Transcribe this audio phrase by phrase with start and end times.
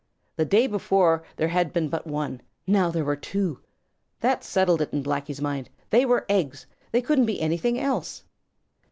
[0.35, 3.59] The day before there had been but one; now there were two.
[4.21, 6.65] That settled it in Blacky's mind; they were eggs!
[6.91, 8.23] They couldn't be anything else.